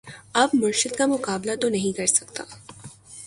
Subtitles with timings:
[0.33, 2.43] اب مرشد کا مقابلہ تو نہیں کر سکتا